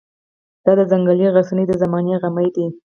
[0.65, 2.67] دا د ځنګلي غرڅنۍ د زمانې غمی دی.